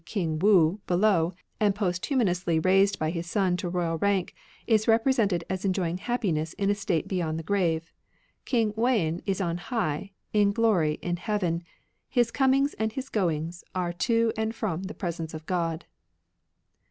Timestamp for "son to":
3.29-3.69